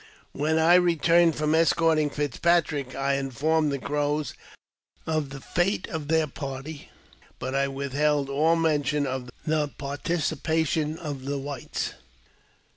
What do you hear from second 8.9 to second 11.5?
of the participation of the